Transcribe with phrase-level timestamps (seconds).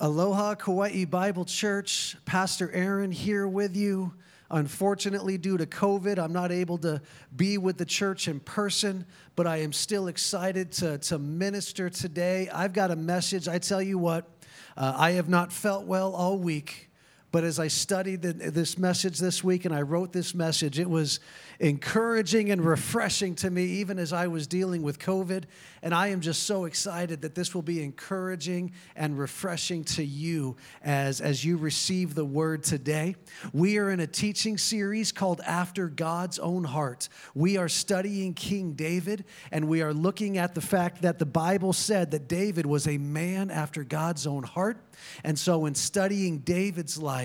[0.00, 4.14] Aloha Kauai Bible Church, Pastor Aaron here with you.
[4.48, 7.02] Unfortunately, due to COVID, I'm not able to
[7.34, 12.48] be with the church in person, but I am still excited to, to minister today.
[12.54, 13.48] I've got a message.
[13.48, 14.30] I tell you what,
[14.76, 16.87] uh, I have not felt well all week,
[17.30, 21.20] but as I studied this message this week and I wrote this message, it was
[21.60, 25.44] encouraging and refreshing to me, even as I was dealing with COVID.
[25.82, 30.56] And I am just so excited that this will be encouraging and refreshing to you
[30.82, 33.14] as, as you receive the word today.
[33.52, 37.10] We are in a teaching series called After God's Own Heart.
[37.34, 41.74] We are studying King David, and we are looking at the fact that the Bible
[41.74, 44.82] said that David was a man after God's own heart.
[45.22, 47.17] And so, in studying David's life,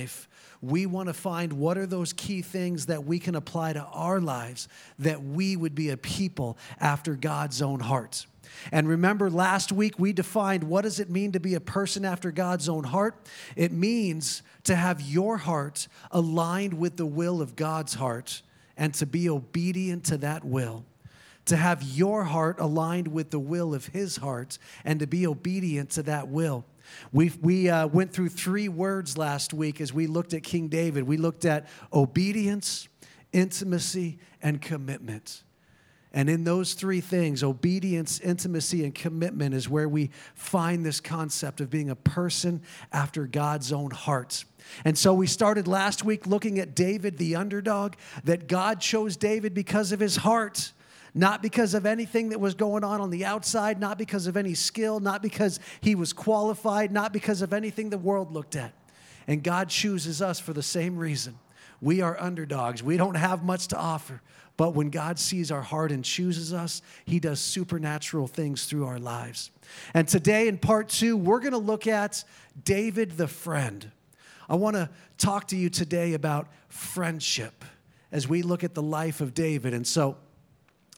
[0.62, 4.22] we want to find what are those key things that we can apply to our
[4.22, 4.70] lives
[5.00, 8.26] that we would be a people after God's own heart.
[8.72, 12.32] And remember, last week we defined what does it mean to be a person after
[12.32, 13.16] God's own heart?
[13.56, 18.42] It means to have your heart aligned with the will of God's heart
[18.78, 20.86] and to be obedient to that will.
[21.48, 25.90] To have your heart aligned with the will of His heart and to be obedient
[25.92, 26.64] to that will.
[27.12, 31.04] We we uh, went through three words last week as we looked at King David.
[31.04, 32.88] We looked at obedience,
[33.32, 35.44] intimacy, and commitment.
[36.16, 41.60] And in those three things, obedience, intimacy, and commitment is where we find this concept
[41.60, 44.46] of being a person after God's own heart.
[44.86, 49.56] And so we started last week looking at David, the underdog, that God chose David
[49.56, 50.72] because of his heart
[51.14, 54.54] not because of anything that was going on on the outside, not because of any
[54.54, 58.74] skill, not because he was qualified, not because of anything the world looked at.
[59.28, 61.38] And God chooses us for the same reason.
[61.82, 62.82] We are underdogs.
[62.82, 64.22] We don't have much to offer.
[64.56, 69.00] But when God sees our heart and chooses us, He does supernatural things through our
[69.00, 69.52] lives.
[69.94, 72.24] And today, in part two, we're going to look at
[72.64, 73.92] David the friend.
[74.48, 77.66] I want to talk to you today about friendship
[78.12, 79.74] as we look at the life of David.
[79.74, 80.18] And so,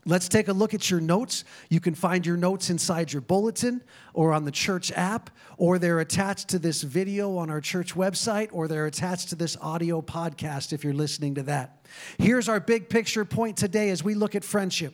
[0.08, 1.46] Let's take a look at your notes.
[1.70, 3.82] You can find your notes inside your bulletin
[4.14, 8.50] or on the church app, or they're attached to this video on our church website,
[8.52, 11.84] or they're attached to this audio podcast if you're listening to that.
[12.20, 14.94] Here's our big picture point today as we look at friendship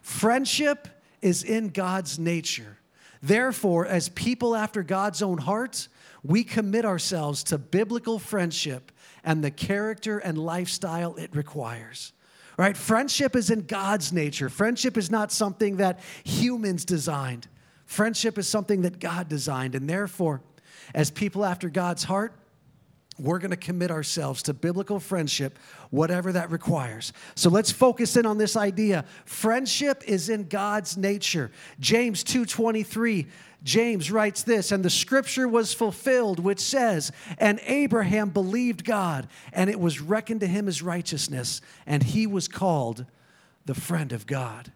[0.00, 0.88] friendship
[1.20, 2.78] is in God's nature.
[3.20, 5.88] Therefore, as people after God's own heart,
[6.22, 8.92] we commit ourselves to biblical friendship
[9.24, 12.12] and the character and lifestyle it requires
[12.56, 12.76] right?
[12.76, 14.48] Friendship is in God's nature.
[14.48, 17.48] Friendship is not something that humans designed.
[17.86, 19.74] Friendship is something that God designed.
[19.74, 20.42] And therefore,
[20.94, 22.34] as people after God's heart,
[23.18, 25.58] we're going to commit ourselves to biblical friendship,
[25.90, 27.12] whatever that requires.
[27.34, 29.04] So let's focus in on this idea.
[29.26, 31.50] Friendship is in God's nature.
[31.78, 33.26] James 2:23
[33.62, 39.70] James writes this, and the scripture was fulfilled, which says, And Abraham believed God, and
[39.70, 43.06] it was reckoned to him as righteousness, and he was called
[43.64, 44.72] the friend of God.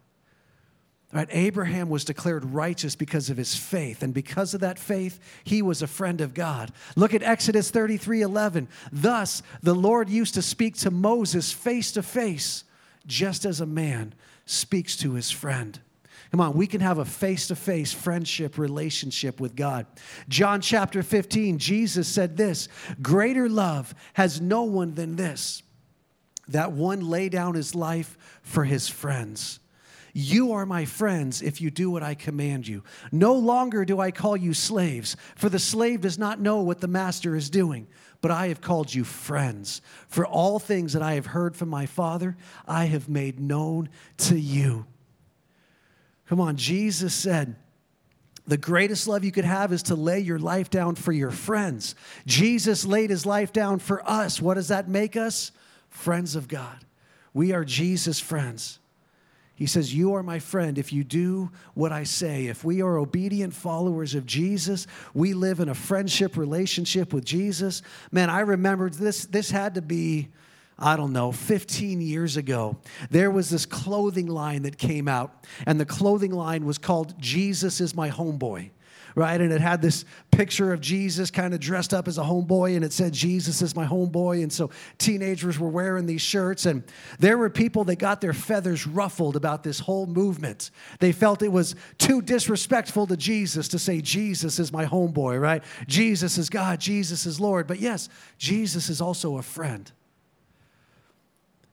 [1.13, 1.27] Right?
[1.31, 5.81] Abraham was declared righteous because of his faith, and because of that faith, he was
[5.81, 6.71] a friend of God.
[6.95, 8.67] Look at Exodus 33 11.
[8.91, 12.65] Thus, the Lord used to speak to Moses face to face,
[13.05, 14.13] just as a man
[14.45, 15.79] speaks to his friend.
[16.31, 19.85] Come on, we can have a face to face friendship relationship with God.
[20.27, 22.67] John chapter 15, Jesus said this
[23.01, 25.63] Greater love has no one than this,
[26.49, 29.59] that one lay down his life for his friends.
[30.13, 32.83] You are my friends if you do what I command you.
[33.11, 36.87] No longer do I call you slaves, for the slave does not know what the
[36.87, 37.87] master is doing,
[38.19, 39.81] but I have called you friends.
[40.07, 42.35] For all things that I have heard from my Father,
[42.67, 44.87] I have made known to you.
[46.27, 47.55] Come on, Jesus said,
[48.47, 51.95] the greatest love you could have is to lay your life down for your friends.
[52.25, 54.41] Jesus laid his life down for us.
[54.41, 55.51] What does that make us?
[55.89, 56.77] Friends of God.
[57.33, 58.79] We are Jesus' friends.
[59.53, 62.45] He says, You are my friend if you do what I say.
[62.45, 67.81] If we are obedient followers of Jesus, we live in a friendship relationship with Jesus.
[68.11, 70.29] Man, I remember this, this had to be
[70.79, 72.77] I don't know, 15 years ago,
[73.09, 77.81] there was this clothing line that came out, and the clothing line was called Jesus
[77.81, 78.71] is My Homeboy.
[79.15, 79.41] Right?
[79.41, 82.85] And it had this picture of Jesus kind of dressed up as a homeboy, and
[82.85, 84.43] it said, Jesus is my homeboy.
[84.43, 84.69] And so
[84.99, 86.83] teenagers were wearing these shirts, and
[87.17, 90.69] there were people that got their feathers ruffled about this whole movement.
[90.99, 95.63] They felt it was too disrespectful to Jesus to say, Jesus is my homeboy, right?
[95.87, 97.65] Jesus is God, Jesus is Lord.
[97.65, 99.91] But yes, Jesus is also a friend.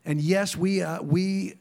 [0.04, 1.54] And yes, we, uh, we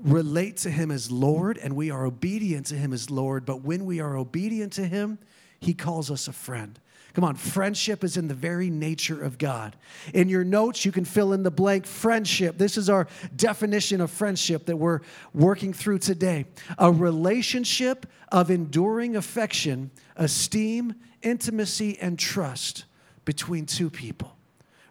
[0.00, 3.84] relate to him as Lord and we are obedient to him as Lord, but when
[3.84, 5.18] we are obedient to him,
[5.60, 6.78] he calls us a friend.
[7.14, 9.76] Come on, friendship is in the very nature of God.
[10.14, 12.56] In your notes, you can fill in the blank friendship.
[12.56, 13.06] This is our
[13.36, 15.00] definition of friendship that we're
[15.34, 16.46] working through today
[16.78, 22.86] a relationship of enduring affection, esteem, intimacy, and trust
[23.26, 24.34] between two people.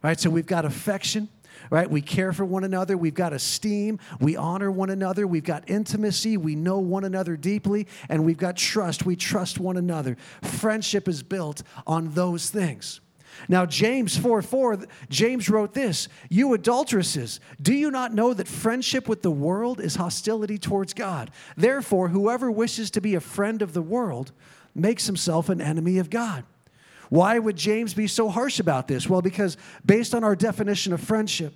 [0.04, 0.20] Right?
[0.20, 1.28] So we've got affection
[1.70, 1.90] right?
[1.90, 2.98] We care for one another.
[2.98, 4.00] We've got esteem.
[4.20, 5.28] We honor one another.
[5.28, 6.38] We've got intimacy.
[6.38, 7.88] We know one another deeply.
[8.10, 9.06] And we've got trust.
[9.06, 10.18] We trust one another.
[10.42, 13.02] Friendship is built on those things.
[13.48, 19.08] Now, James 4 4, James wrote this You adulteresses, do you not know that friendship
[19.08, 21.32] with the world is hostility towards God?
[21.56, 24.32] Therefore, whoever wishes to be a friend of the world
[24.76, 26.44] makes himself an enemy of God.
[27.12, 29.10] Why would James be so harsh about this?
[29.10, 31.54] Well, because based on our definition of friendship,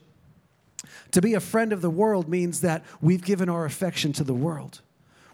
[1.11, 4.33] to be a friend of the world means that we've given our affection to the
[4.33, 4.81] world.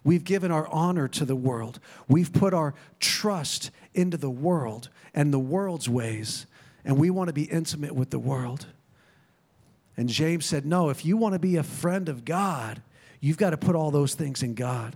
[0.03, 1.79] We've given our honor to the world.
[2.07, 6.45] We've put our trust into the world and the world's ways,
[6.85, 8.67] and we want to be intimate with the world.
[9.97, 12.83] And James said, No, if you want to be a friend of God,
[13.21, 14.95] you've got to put all those things in God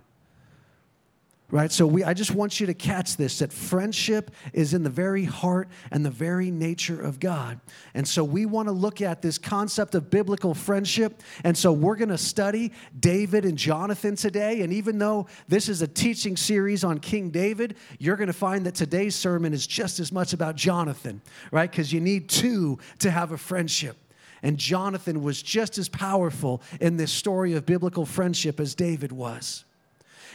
[1.51, 1.71] right?
[1.71, 5.25] So we i just want you to catch this that friendship is in the very
[5.25, 7.59] heart and the very nature of god.
[7.93, 11.21] And so we want to look at this concept of biblical friendship.
[11.43, 14.61] And so we're going to study david and jonathan today.
[14.61, 18.65] And even though this is a teaching series on king david you're going to find
[18.65, 21.21] that today's sermon is just as much about jonathan
[21.51, 21.69] right?
[21.69, 23.97] Because you need two to have a friendship.
[24.43, 29.65] And Jonathan was just as powerful in this story of biblical friendship as David was.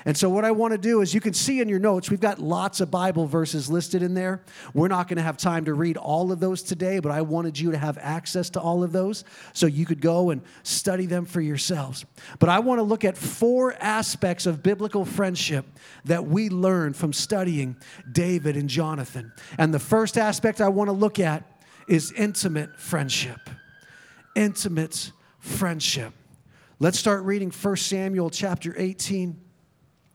[0.04, 2.20] And so, what I want to do is you can see in your notes, we've
[2.20, 4.42] got lots of Bible verses listed in there.
[4.72, 7.58] We're not going to have time to read all of those today, but I wanted
[7.58, 11.26] you to have access to all of those so you could go and study them
[11.26, 12.06] for yourselves.
[12.38, 15.66] But I want to look at four aspects of biblical friendship
[16.06, 17.76] that we learn from studying
[18.10, 19.32] David and Jonathan.
[19.58, 21.44] And the first aspect I want to look at
[21.88, 23.50] is intimate friendship.
[24.34, 26.14] Intimate friendship.
[26.78, 29.49] Let's start reading 1 Samuel chapter 18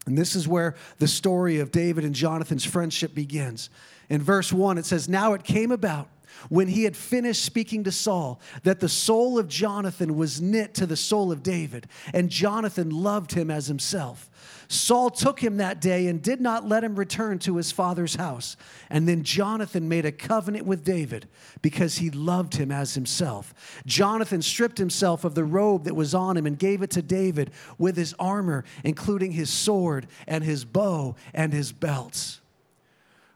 [0.06, 3.69] and this is where the story of David and Jonathan's friendship begins.
[4.10, 6.07] In verse 1, it says, Now it came about
[6.50, 10.86] when he had finished speaking to Saul that the soul of Jonathan was knit to
[10.86, 14.30] the soul of David, and Jonathan loved him as himself.
[14.68, 18.58] Saul took him that day and did not let him return to his father's house.
[18.90, 21.28] And then Jonathan made a covenant with David
[21.62, 23.54] because he loved him as himself.
[23.86, 27.52] Jonathan stripped himself of the robe that was on him and gave it to David
[27.78, 32.42] with his armor, including his sword and his bow and his belts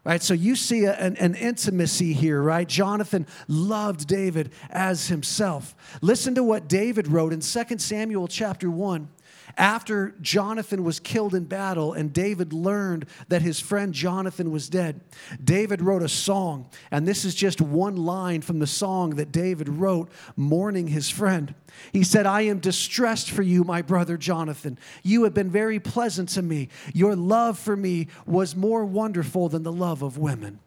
[0.04, 0.22] right?
[0.22, 2.68] So you see a, an, an, intimacy here right?
[2.68, 5.74] Jonathan loved david as himself.
[6.00, 9.08] Listen to what david wrote in 2 samuel chapter 1
[9.56, 15.00] after Jonathan was killed in battle and David learned that his friend Jonathan was dead,
[15.42, 16.68] David wrote a song.
[16.90, 21.54] And this is just one line from the song that David wrote mourning his friend.
[21.92, 24.78] He said, I am distressed for you, my brother Jonathan.
[25.02, 26.68] You have been very pleasant to me.
[26.92, 30.60] Your love for me was more wonderful than the love of women.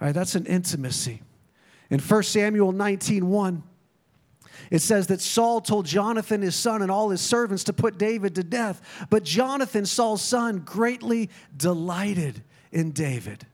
[0.00, 1.22] All right, that's an intimacy.
[1.90, 3.62] In 1 Samuel 19 1,
[4.70, 8.34] it says that Saul told Jonathan, his son, and all his servants to put David
[8.36, 9.06] to death.
[9.10, 13.46] But Jonathan, Saul's son, greatly delighted in David.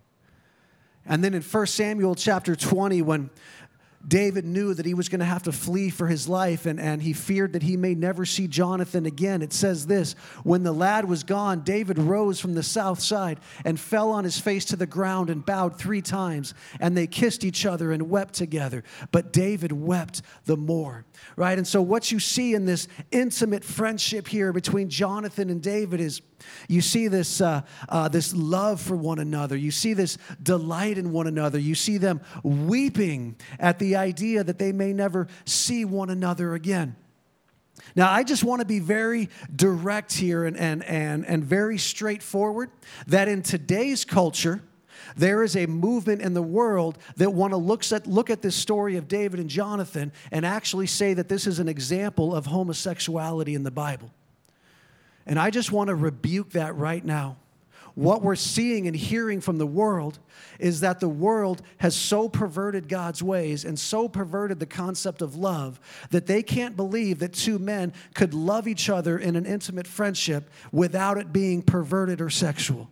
[1.06, 3.30] And then in 1 Samuel chapter 20, when
[4.09, 7.03] David knew that he was going to have to flee for his life and, and
[7.03, 9.43] he feared that he may never see Jonathan again.
[9.43, 13.79] It says this When the lad was gone, David rose from the south side and
[13.79, 16.55] fell on his face to the ground and bowed three times.
[16.81, 18.83] And they kissed each other and wept together.
[19.12, 21.05] But David wept the more.
[21.37, 21.56] Right?
[21.56, 26.20] And so, what you see in this intimate friendship here between Jonathan and David is
[26.68, 29.56] you see this, uh, uh, this love for one another.
[29.56, 31.58] You see this delight in one another.
[31.58, 36.96] You see them weeping at the idea that they may never see one another again.
[37.94, 42.70] Now, I just want to be very direct here and, and, and, and very straightforward
[43.06, 44.62] that in today's culture,
[45.17, 48.57] there is a movement in the world that want to look at, look at this
[48.57, 53.55] story of David and Jonathan and actually say that this is an example of homosexuality
[53.55, 54.11] in the Bible.
[55.26, 57.37] And I just want to rebuke that right now.
[57.99, 60.21] What we're seeing and hearing from the world
[60.61, 65.35] is that the world has so perverted God's ways and so perverted the concept of
[65.35, 69.88] love that they can't believe that two men could love each other in an intimate
[69.88, 72.88] friendship without it being perverted or sexual.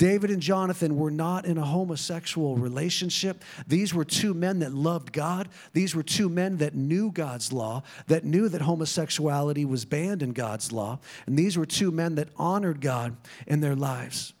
[0.00, 3.44] David and Jonathan were not in a homosexual relationship.
[3.66, 5.50] These were two men that loved God.
[5.74, 10.32] These were two men that knew God's law, that knew that homosexuality was banned in
[10.32, 11.00] God's law.
[11.26, 14.32] And these were two men that honored God in their lives.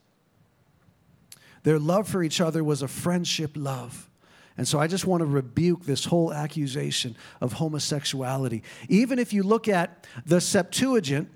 [1.62, 4.08] Their love for each other was a friendship love.
[4.56, 8.62] And so I just want to rebuke this whole accusation of homosexuality.
[8.88, 11.28] Even if you look at the Septuagint,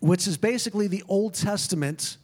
[0.00, 2.16] which is basically the Old Testament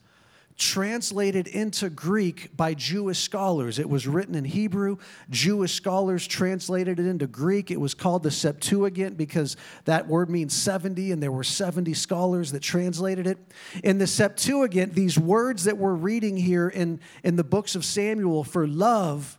[0.57, 3.79] translated into Greek by Jewish scholars.
[3.79, 4.99] It was written in Hebrew.
[5.31, 7.71] Jewish scholars translated it into Greek.
[7.71, 12.53] It was called the Septuagint because that word means 70, and there were 70 scholars
[12.53, 13.39] that translated it.
[13.83, 18.45] In the Septuagint, these words that we're reading here in, in the books of Samuel
[18.45, 19.39] for love,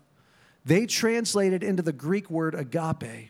[0.65, 3.29] they translated into the Greek word agape,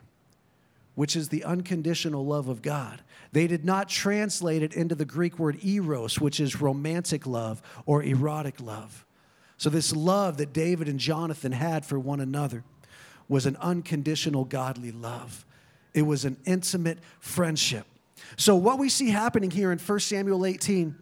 [0.96, 3.02] which is the unconditional love of God.
[3.32, 8.04] They did not translate it into the Greek word eros, which is romantic love or
[8.04, 9.06] erotic love.
[9.58, 12.64] So, this love that David and Jonathan had for one another
[13.28, 15.46] was an unconditional godly love,
[15.94, 17.86] it was an intimate friendship.
[18.36, 20.96] So, what we see happening here in 1 Samuel 18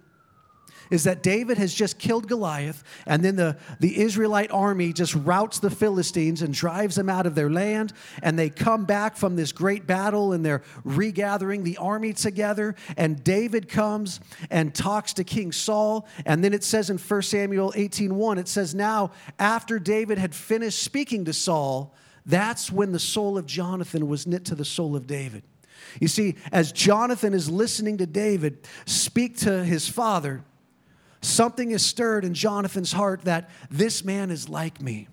[0.91, 5.59] is that David has just killed Goliath, and then the, the Israelite army just routs
[5.59, 7.93] the Philistines and drives them out of their land.
[8.21, 12.75] And they come back from this great battle and they're regathering the army together.
[12.97, 14.19] And David comes
[14.49, 16.07] and talks to King Saul.
[16.25, 20.83] And then it says in 1 Samuel 18:1, it says, Now, after David had finished
[20.83, 21.95] speaking to Saul,
[22.25, 25.43] that's when the soul of Jonathan was knit to the soul of David.
[25.99, 30.43] You see, as Jonathan is listening to David speak to his father,
[31.21, 35.07] something is stirred in Jonathan's heart that this man is like me.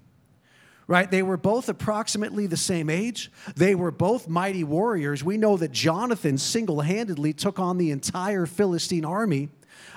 [0.86, 1.10] Right?
[1.10, 3.30] They were both approximately the same age.
[3.56, 5.22] They were both mighty warriors.
[5.22, 9.50] We know that Jonathan single handedly took on the entire Philistine army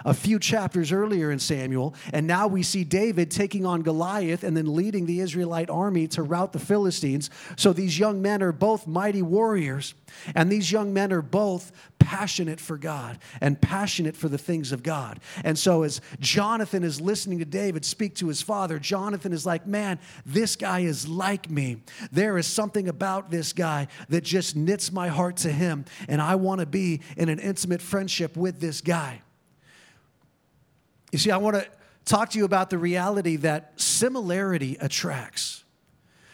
[0.05, 1.95] a few chapters earlier in Samuel.
[2.13, 6.23] And now we see David taking on Goliath and then leading the Israelite army to
[6.23, 7.29] rout the Philistines.
[7.55, 9.93] So these young men are both mighty warriors.
[10.35, 14.83] And these young men are both passionate for God and passionate for the things of
[14.83, 15.19] God.
[15.43, 19.65] And so, as Jonathan is listening to David speak to his father, Jonathan is like,
[19.65, 21.77] Man, this guy is like me.
[22.11, 25.85] There is something about this guy that just knits my heart to him.
[26.07, 29.21] And I want to be in an intimate friendship with this guy.
[31.11, 31.67] You see, I want to
[32.05, 35.60] talk to you about the reality that similarity attracts.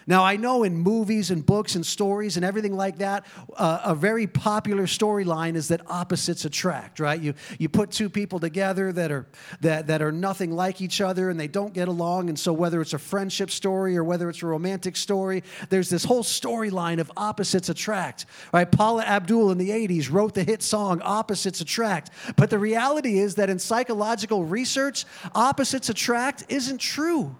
[0.09, 3.25] Now, I know in movies and books and stories and everything like that,
[3.57, 7.19] uh, a very popular storyline is that opposites attract, right?
[7.19, 9.27] You, you put two people together that are,
[9.59, 12.29] that, that are nothing like each other and they don't get along.
[12.29, 16.05] And so, whether it's a friendship story or whether it's a romantic story, there's this
[16.05, 18.71] whole storyline of opposites attract, right?
[18.71, 22.11] Paula Abdul in the 80s wrote the hit song Opposites Attract.
[22.37, 25.03] But the reality is that in psychological research,
[25.35, 27.35] opposites attract isn't true.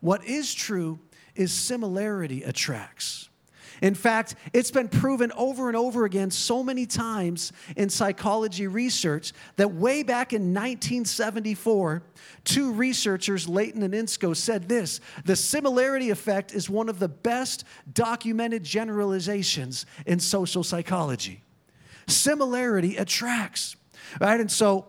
[0.00, 0.98] What is true
[1.34, 3.28] is similarity attracts.
[3.82, 9.32] In fact, it's been proven over and over again so many times in psychology research
[9.56, 12.04] that way back in 1974,
[12.44, 17.64] two researchers, Leighton and Inscoe, said this the similarity effect is one of the best
[17.92, 21.42] documented generalizations in social psychology.
[22.06, 23.74] Similarity attracts,
[24.20, 24.38] right?
[24.38, 24.86] And so,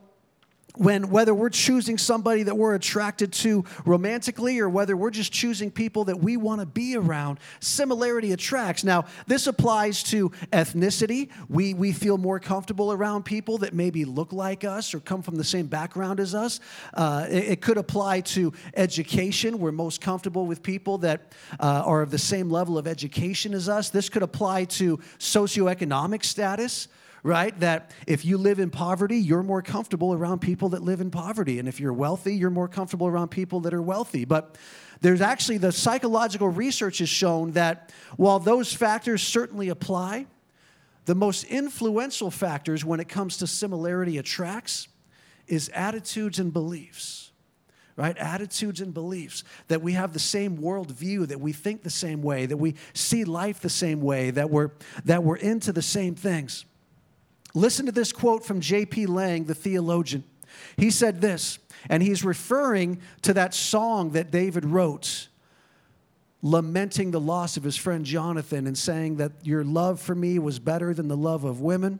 [0.77, 5.69] when whether we're choosing somebody that we're attracted to romantically or whether we're just choosing
[5.69, 8.83] people that we want to be around similarity attracts.
[8.83, 11.29] Now this applies to ethnicity.
[11.49, 15.35] We, we feel more comfortable around people that maybe look like us or come from
[15.35, 16.59] the same background as us.
[16.93, 19.59] Uh, it, it, could apply to education.
[19.59, 23.69] We're most comfortable with people that uh, are of the same level of education as
[23.69, 23.89] us.
[23.89, 26.87] This could apply to socioeconomic status
[27.23, 27.57] right?
[27.61, 31.57] That if you live in poverty, you're more comfortable around people that live in poverty.
[31.57, 34.25] And if you're wealthy, you're more comfortable around people that are wealthy.
[34.25, 34.57] But
[34.99, 40.27] there's actually the psychological research has shown that while those factors certainly apply,
[41.05, 44.87] the most influential factors when it comes to similarity attracts
[45.47, 47.31] is attitudes and beliefs
[47.95, 48.17] right?
[48.17, 52.45] Attitudes and beliefs, that we have the same worldview, that we think the same way,
[52.45, 54.71] that we see life the same way, that we're,
[55.05, 56.65] that we're into the same things.
[57.53, 59.05] Listen to this quote from J.P.
[59.05, 60.23] Lang, the theologian.
[60.77, 65.27] He said this, and he's referring to that song that David wrote,
[66.41, 70.59] lamenting the loss of his friend Jonathan and saying that your love for me was
[70.59, 71.99] better than the love of women.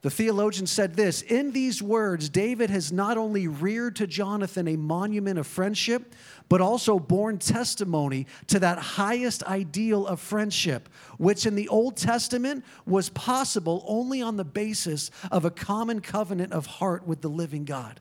[0.00, 4.76] The theologian said this In these words, David has not only reared to Jonathan a
[4.76, 6.14] monument of friendship,
[6.48, 10.88] but also borne testimony to that highest ideal of friendship,
[11.18, 16.52] which in the Old Testament was possible only on the basis of a common covenant
[16.52, 17.98] of heart with the living God.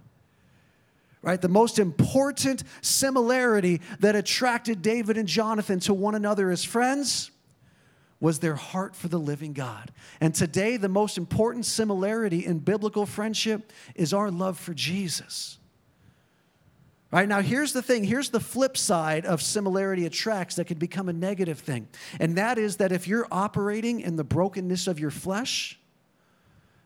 [1.23, 1.41] Right?
[1.41, 7.31] The most important similarity that attracted David and Jonathan to one another as friends
[8.19, 9.91] was their heart for the living God.
[10.19, 15.57] And today, the most important similarity in biblical friendship is our love for Jesus.
[17.11, 21.07] Right now, here's the thing here's the flip side of similarity attracts that could become
[21.07, 21.87] a negative thing.
[22.19, 25.79] And that is that if you're operating in the brokenness of your flesh,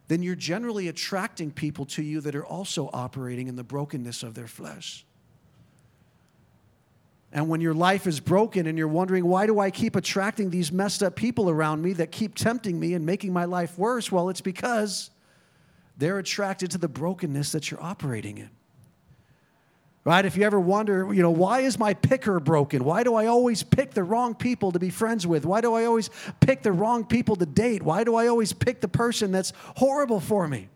[0.09, 4.35] then you're generally attracting people to you that are also operating in the brokenness of
[4.35, 5.05] their flesh.
[7.33, 10.71] And when your life is broken and you're wondering, why do I keep attracting these
[10.71, 14.11] messed up people around me that keep tempting me and making my life worse?
[14.11, 15.11] Well, it's because
[15.97, 18.49] they're attracted to the brokenness that you're operating in.
[20.03, 20.25] Right?
[20.25, 22.83] If you ever wonder, you know, why is my picker broken?
[22.83, 25.45] Why do I always pick the wrong people to be friends with?
[25.45, 26.09] Why do I always
[26.39, 27.83] pick the wrong people to date?
[27.83, 30.69] Why do I always pick the person that's horrible for me?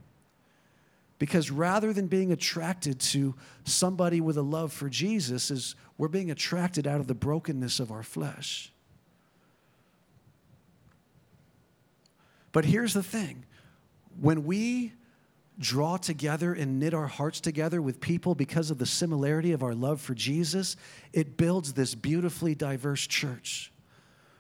[1.17, 6.29] Because rather than being attracted to somebody with a love for Jesus, is we're being
[6.29, 8.71] attracted out of the brokenness of our flesh.
[12.51, 13.45] But here's the thing
[14.19, 14.93] when we
[15.59, 19.73] draw together and knit our hearts together with people because of the similarity of our
[19.73, 20.75] love for Jesus,
[21.13, 23.71] it builds this beautifully diverse church.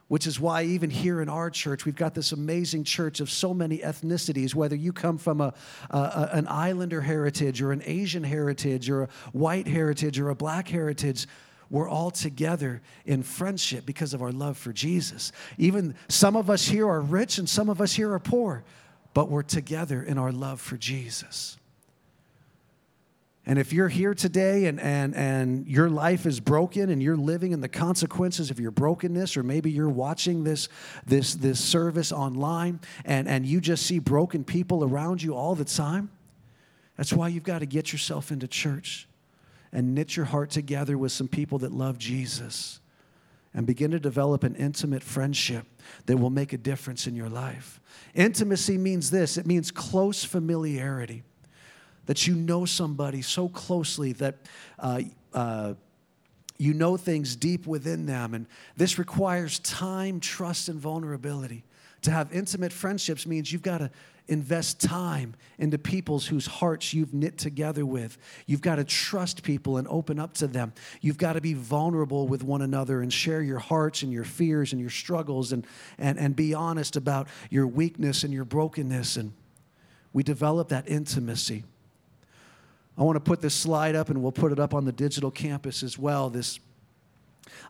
[0.07, 3.55] Which is why, even here in our church, we've got this amazing church of so
[3.55, 5.53] many ethnicities, whether you come from a,
[5.89, 10.67] a, an islander heritage or an Asian heritage or a white heritage or a black
[10.67, 11.27] heritage
[11.71, 15.31] we're all together in friendship because of our love for Jesus.
[15.57, 18.63] Even some of us here are rich and some of us here are poor
[19.15, 21.57] but we're together in our love for Jesus.
[23.47, 27.51] And if you're here today and, and, and your life is broken and you're living
[27.51, 30.67] in the consequences of your brokenness, or maybe you're watching this,
[31.05, 35.65] this, this service online and, and you just see broken people around you all the
[35.65, 36.09] time,
[36.97, 39.07] that's why you've got to get yourself into church
[39.71, 42.79] and knit your heart together with some people that love Jesus
[43.53, 45.65] and begin to develop an intimate friendship
[46.07, 47.79] that will make a difference in your life.
[48.13, 51.23] Intimacy means this it means close familiarity,
[52.05, 54.35] that you know somebody so closely that
[54.79, 55.01] uh,
[55.33, 55.73] uh,
[56.57, 58.33] you know things deep within them.
[58.33, 58.47] And
[58.77, 61.63] this requires time, trust, and vulnerability.
[62.03, 63.89] To have intimate friendships means you've got to
[64.27, 68.17] invest time into people's whose hearts you've knit together with.
[68.45, 70.73] You've got to trust people and open up to them.
[71.01, 74.71] You've got to be vulnerable with one another and share your hearts and your fears
[74.71, 75.65] and your struggles and,
[75.97, 79.17] and, and be honest about your weakness and your brokenness.
[79.17, 79.33] And
[80.13, 81.63] we develop that intimacy.
[82.97, 85.31] I want to put this slide up and we'll put it up on the digital
[85.31, 86.29] campus as well.
[86.29, 86.59] This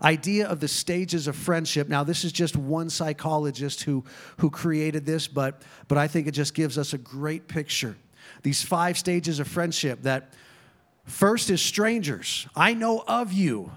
[0.02, 1.88] idea of the stages of friendship.
[1.88, 4.04] Now, this is just one psychologist who,
[4.38, 7.96] who created this, but, but I think it just gives us a great picture.
[8.44, 10.34] These five stages of friendship that
[11.06, 12.48] first is strangers.
[12.56, 13.72] I know of you.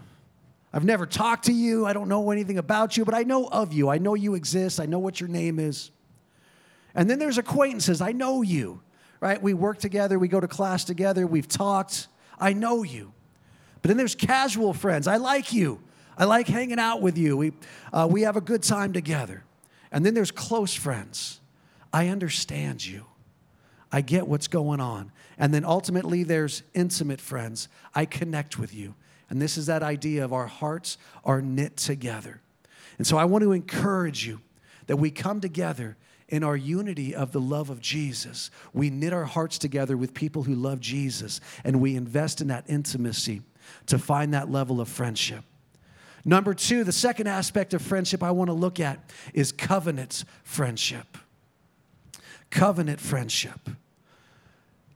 [0.72, 1.86] I've never talked to you.
[1.86, 3.88] I don't know anything about you, but I know of you.
[3.88, 4.80] I know you exist.
[4.80, 5.90] I know what your name is.
[6.94, 8.00] And then there's acquaintances.
[8.00, 8.80] I know you,
[9.20, 9.42] right?
[9.42, 10.18] We work together.
[10.18, 11.26] We go to class together.
[11.26, 12.08] We've talked.
[12.38, 13.12] I know you.
[13.82, 15.06] But then there's casual friends.
[15.06, 15.80] I like you.
[16.16, 17.36] I like hanging out with you.
[17.36, 17.52] We,
[17.92, 19.44] uh, we have a good time together.
[19.92, 21.40] And then there's close friends.
[21.92, 23.04] I understand you.
[23.90, 25.12] I get what's going on.
[25.38, 27.68] And then ultimately, there's intimate friends.
[27.94, 28.94] I connect with you.
[29.30, 32.40] And this is that idea of our hearts are knit together.
[32.98, 34.40] And so I want to encourage you
[34.86, 35.96] that we come together
[36.28, 38.50] in our unity of the love of Jesus.
[38.72, 42.64] We knit our hearts together with people who love Jesus, and we invest in that
[42.68, 43.42] intimacy
[43.86, 45.44] to find that level of friendship.
[46.24, 48.98] Number two, the second aspect of friendship I want to look at
[49.32, 51.16] is covenant friendship.
[52.50, 53.70] Covenant friendship.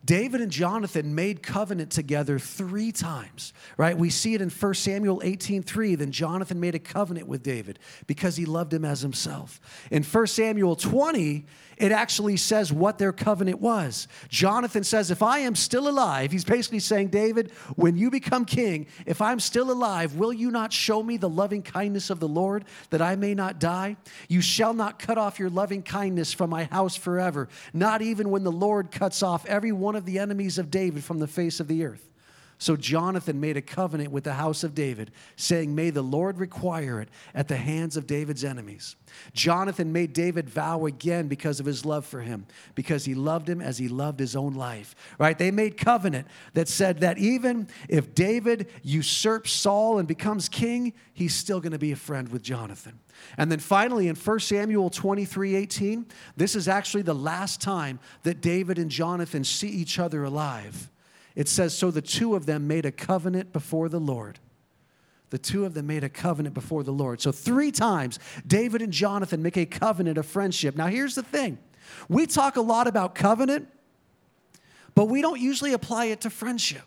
[0.04, 3.96] David and Jonathan made covenant together three times, right?
[3.96, 5.94] We see it in 1 Samuel 18 3.
[5.94, 9.60] Then Jonathan made a covenant with David because he loved him as himself.
[9.90, 11.46] In 1 Samuel 20,
[11.82, 14.06] it actually says what their covenant was.
[14.28, 18.86] Jonathan says, If I am still alive, he's basically saying, David, when you become king,
[19.06, 22.64] if I'm still alive, will you not show me the loving kindness of the Lord
[22.90, 23.96] that I may not die?
[24.28, 28.44] You shall not cut off your loving kindness from my house forever, not even when
[28.44, 31.68] the Lord cuts off every one of the enemies of David from the face of
[31.68, 32.08] the earth.
[32.56, 37.02] So Jonathan made a covenant with the house of David, saying, May the Lord require
[37.02, 38.96] it at the hands of David's enemies.
[39.34, 43.60] Jonathan made David vow again because of his love for him, because he loved him
[43.60, 44.94] as he loved his own life.
[45.18, 45.36] Right?
[45.36, 51.34] They made covenant that said that even if David usurps Saul and becomes king, he's
[51.34, 52.98] still going to be a friend with Jonathan.
[53.38, 56.06] And then finally, in 1 Samuel 23 18,
[56.36, 60.90] this is actually the last time that David and Jonathan see each other alive.
[61.34, 64.38] It says, So the two of them made a covenant before the Lord.
[65.30, 67.22] The two of them made a covenant before the Lord.
[67.22, 70.76] So, three times, David and Jonathan make a covenant of friendship.
[70.76, 71.58] Now, here's the thing
[72.06, 73.66] we talk a lot about covenant,
[74.94, 76.82] but we don't usually apply it to friendship.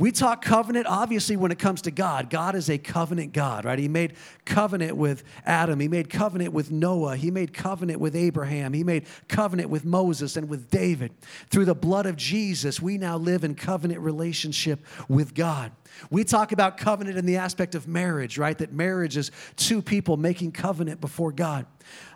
[0.00, 2.30] We talk covenant, obviously, when it comes to God.
[2.30, 3.78] God is a covenant God, right?
[3.78, 4.14] He made
[4.46, 5.78] covenant with Adam.
[5.78, 7.16] He made covenant with Noah.
[7.16, 8.72] He made covenant with Abraham.
[8.72, 11.12] He made covenant with Moses and with David.
[11.50, 15.70] Through the blood of Jesus, we now live in covenant relationship with God.
[16.08, 18.56] We talk about covenant in the aspect of marriage, right?
[18.56, 21.66] That marriage is two people making covenant before God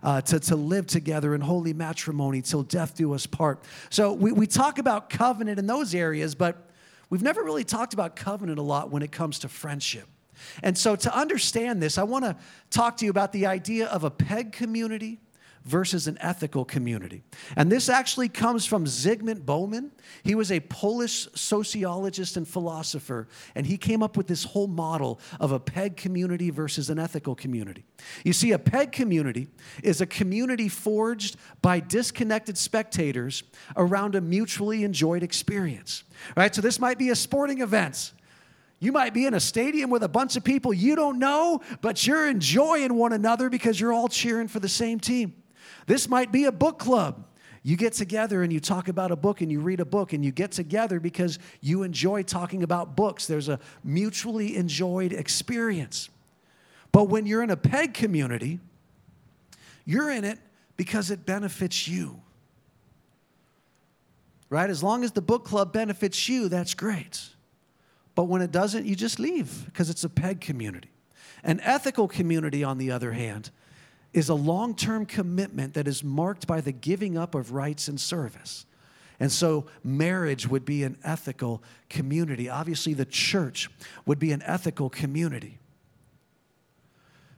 [0.03, 3.63] uh, to, to live together in holy matrimony till death do us part.
[3.91, 6.71] So we, we talk about covenant in those areas, but
[7.15, 10.09] We've never really talked about covenant a lot when it comes to friendship.
[10.65, 12.37] And so, to understand this, I want to
[12.71, 15.21] talk to you about the idea of a peg community
[15.65, 17.23] versus an ethical community.
[17.57, 19.93] And this actually comes from Zygmunt Bauman.
[20.23, 25.19] He was a Polish sociologist and philosopher, and he came up with this whole model
[25.41, 27.85] of a peg community versus an ethical community.
[28.25, 29.49] You see, a peg community
[29.83, 33.43] is a community forged by disconnected spectators
[33.77, 36.05] around a mutually enjoyed experience.
[36.37, 36.55] Right?
[36.55, 38.13] So this might be a sporting event.
[38.81, 42.07] You might be in a stadium with a bunch of people you don't know, but
[42.07, 45.35] you're enjoying one another because you're all cheering for the same team.
[45.87, 47.25] This might be a book club.
[47.63, 50.23] You get together and you talk about a book and you read a book and
[50.23, 53.27] you get together because you enjoy talking about books.
[53.27, 56.11] There's a mutually enjoyed experience.
[56.93, 58.61] But when you're in a peg community,
[59.87, 60.39] you're in it
[60.77, 62.21] because it benefits you.
[64.51, 64.69] Right?
[64.69, 67.21] As long as the book club benefits you, that's great.
[68.15, 70.91] But when it doesn't, you just leave because it's a peg community.
[71.43, 73.51] An ethical community, on the other hand,
[74.15, 78.01] is a long term commitment that is marked by the giving up of rights and
[78.01, 78.65] service.
[79.21, 82.49] And so, marriage would be an ethical community.
[82.49, 83.71] Obviously, the church
[84.07, 85.59] would be an ethical community.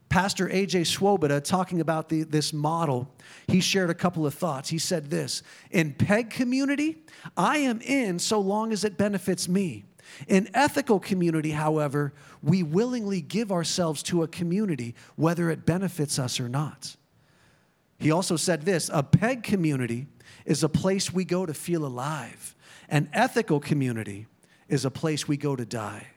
[0.09, 0.85] Pastor A.J.
[0.85, 3.13] Swoboda, talking about the, this model,
[3.49, 4.69] he shared a couple of thoughts.
[4.69, 6.99] He said this In PEG community,
[7.37, 9.85] I am in so long as it benefits me.
[10.29, 16.41] In ethical community, however, we willingly give ourselves to a community whether it benefits us
[16.41, 16.97] or not.
[17.99, 20.07] He also said this a peg community
[20.45, 22.55] is a place we go to feel alive,
[22.89, 24.27] an ethical community
[24.69, 26.09] is a place we go to die.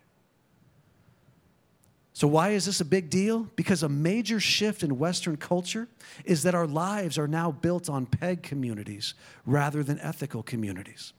[2.19, 3.47] So, why is this a big deal?
[3.56, 5.88] Because a major shift in Western culture
[6.25, 9.13] is that our lives are now built on peg communities
[9.45, 11.13] rather than ethical communities.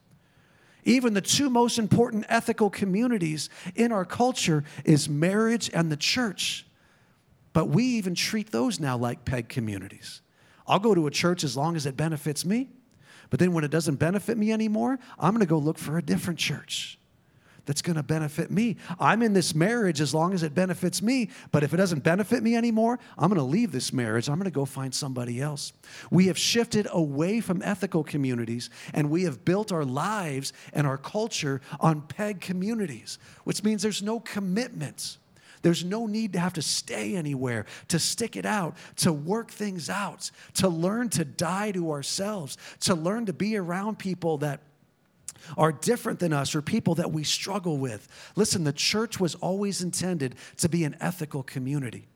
[0.84, 6.66] Even the two most important ethical communities in our culture is marriage and the church.
[7.52, 10.20] But we even treat those now like peg communities.
[10.66, 12.68] I'll go to a church as long as it benefits me.
[13.28, 16.02] But then when it doesn't benefit me anymore, I'm going to go look for a
[16.02, 16.99] different church
[17.66, 18.76] that's going to benefit me.
[18.98, 22.42] I'm in this marriage as long as it benefits me, but if it doesn't benefit
[22.42, 24.28] me anymore, I'm going to leave this marriage.
[24.28, 25.72] I'm going to go find somebody else.
[26.10, 30.98] We have shifted away from ethical communities and we have built our lives and our
[30.98, 35.18] culture on peg communities, which means there's no commitments.
[35.62, 39.90] There's no need to have to stay anywhere, to stick it out, to work things
[39.90, 44.60] out, to learn to die to ourselves, to learn to be around people that
[45.56, 48.08] are different than us or people that we struggle with.
[48.36, 52.06] Listen, the church was always intended to be an ethical community.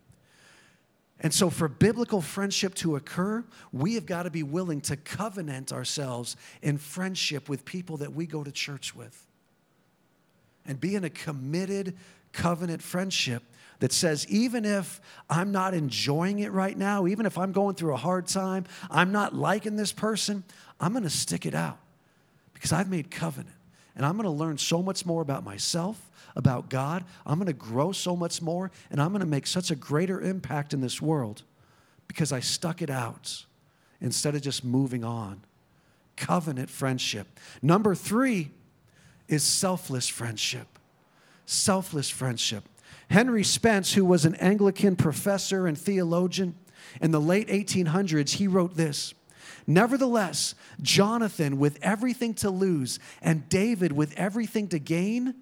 [1.20, 5.72] And so, for biblical friendship to occur, we have got to be willing to covenant
[5.72, 9.26] ourselves in friendship with people that we go to church with.
[10.66, 11.96] And be in a committed
[12.32, 13.42] covenant friendship
[13.78, 17.94] that says, even if I'm not enjoying it right now, even if I'm going through
[17.94, 20.42] a hard time, I'm not liking this person,
[20.80, 21.78] I'm going to stick it out
[22.54, 23.56] because I've made covenant.
[23.96, 27.04] And I'm going to learn so much more about myself, about God.
[27.26, 30.20] I'm going to grow so much more, and I'm going to make such a greater
[30.20, 31.42] impact in this world
[32.08, 33.44] because I stuck it out
[34.00, 35.42] instead of just moving on.
[36.16, 37.38] Covenant friendship.
[37.62, 38.50] Number three
[39.28, 40.66] is selfless friendship.
[41.46, 42.64] Selfless friendship.
[43.08, 46.54] Henry Spence, who was an Anglican professor and theologian
[47.00, 49.14] in the late 1800s, he wrote this
[49.66, 55.34] Nevertheless, Jonathan, with everything to lose, and David, with everything to gain,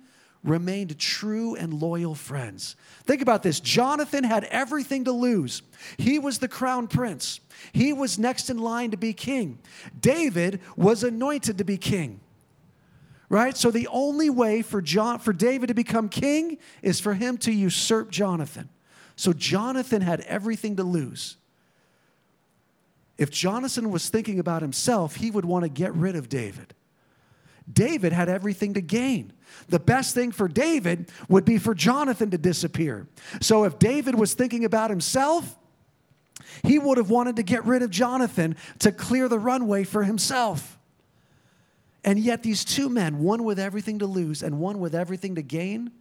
[0.45, 2.77] remained true and loyal friends.
[3.05, 5.63] Think about this Jonathan had everything to lose.
[5.97, 7.41] He was the crown prince,
[7.73, 9.59] he was next in line to be king.
[9.99, 12.21] David was anointed to be king.
[13.29, 13.57] Right?
[13.57, 17.51] So the only way for John for David to become king is for him to
[17.51, 18.69] usurp Jonathan.
[19.17, 21.39] So Jonathan had everything to lose.
[23.23, 26.75] If Jonathan was thinking about himself, he would want to get rid of David.
[27.73, 29.33] David had everything to gain.
[29.69, 33.07] The best thing for David would be for Jonathan to disappear.
[33.41, 35.57] So if David was thinking about himself,
[36.65, 40.77] he would have wanted to get rid of Jonathan to clear the runway for himself.
[42.03, 45.43] And yet, these two men, one with everything to lose and one with everything to
[45.43, 45.93] gain,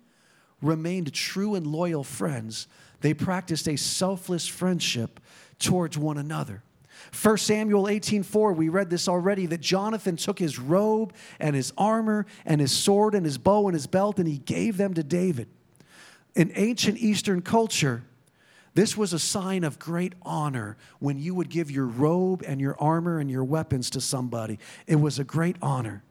[0.59, 2.67] remained true and loyal friends.
[3.01, 5.19] They practiced a selfless friendship
[5.59, 6.63] towards one another.
[7.11, 12.25] 1 Samuel 18:4 we read this already that Jonathan took his robe and his armor
[12.45, 15.47] and his sword and his bow and his belt and he gave them to David.
[16.35, 18.03] In ancient eastern culture
[18.73, 22.75] this was a sign of great honor when you would give your robe and your
[22.79, 24.59] armor and your weapons to somebody.
[24.87, 26.03] It was a great honor.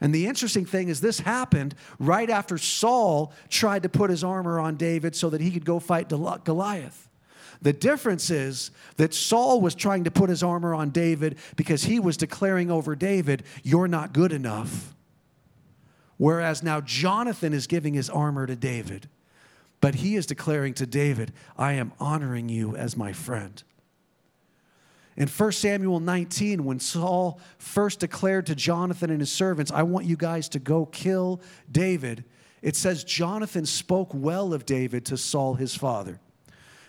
[0.00, 4.60] And the interesting thing is, this happened right after Saul tried to put his armor
[4.60, 7.07] on David so that he could go fight Goliath.
[7.60, 11.98] The difference is that Saul was trying to put his armor on David because he
[11.98, 14.94] was declaring over David, You're not good enough.
[16.16, 19.08] Whereas now Jonathan is giving his armor to David.
[19.80, 23.62] But he is declaring to David, I am honoring you as my friend.
[25.16, 30.06] In 1 Samuel 19, when Saul first declared to Jonathan and his servants, I want
[30.06, 31.40] you guys to go kill
[31.70, 32.24] David,
[32.62, 36.20] it says Jonathan spoke well of David to Saul his father.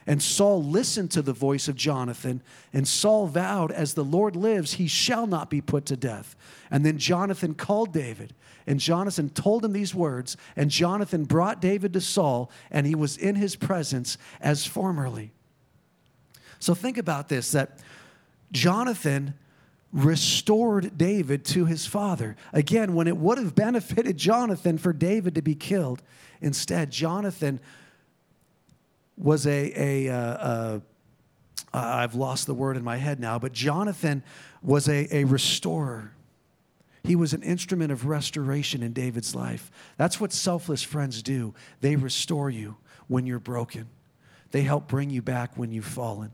[0.10, 2.41] And Saul listened to the voice of Jonathan,
[2.74, 6.36] and Saul vowed, As the Lord lives, he shall not be put to death.
[6.72, 8.34] And then Jonathan called David,
[8.65, 13.17] and Jonathan told him these words, and Jonathan brought David to Saul, and he was
[13.17, 15.30] in his presence as formerly.
[16.58, 17.78] So think about this that
[18.52, 19.36] Jonathan
[19.93, 22.36] restored David to his father.
[22.52, 26.02] Again, when it would have benefited Jonathan for David to be killed,
[26.41, 27.60] instead, Jonathan
[29.19, 30.79] was a, a, uh, uh,
[31.73, 34.23] I've lost the word in my head now, but Jonathan
[34.63, 36.13] was a, a restorer.
[37.03, 39.69] He was an instrument of restoration in David's life.
[39.97, 41.53] That's what selfless friends do.
[41.82, 42.77] They restore you
[43.08, 43.88] when you're broken,
[44.51, 46.32] they help bring you back when you've fallen.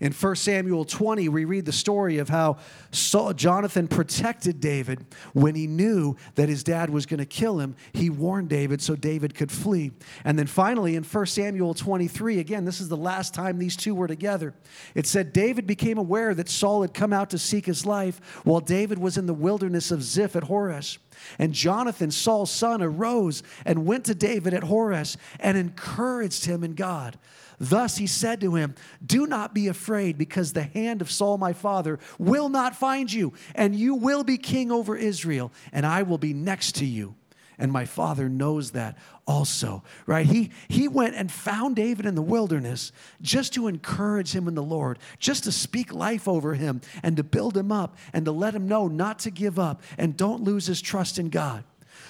[0.00, 2.58] In 1 Samuel 20, we read the story of how
[2.90, 7.76] Saul, Jonathan protected David when he knew that his dad was going to kill him.
[7.92, 9.92] He warned David so David could flee.
[10.24, 13.94] And then finally, in 1 Samuel 23, again, this is the last time these two
[13.94, 14.54] were together.
[14.94, 18.60] It said, David became aware that Saul had come out to seek his life while
[18.60, 20.98] David was in the wilderness of Ziph at Horesh.
[21.38, 26.74] And Jonathan, Saul's son, arose and went to David at Horesh and encouraged him in
[26.74, 27.18] God.
[27.64, 28.74] Thus he said to him,
[29.04, 33.32] Do not be afraid, because the hand of Saul my father will not find you,
[33.54, 37.14] and you will be king over Israel, and I will be next to you.
[37.58, 40.26] And my father knows that also, right?
[40.26, 42.90] He, he went and found David in the wilderness
[43.22, 47.22] just to encourage him in the Lord, just to speak life over him and to
[47.22, 50.66] build him up and to let him know not to give up and don't lose
[50.66, 51.64] his trust in God.